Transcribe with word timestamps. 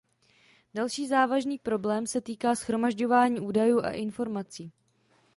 Další 0.73 1.07
závažný 1.07 1.57
problém 1.59 2.07
se 2.07 2.21
týká 2.21 2.55
shromažďování 2.55 3.39
údajů 3.39 3.79
a 3.83 3.89
informací. 3.89 4.71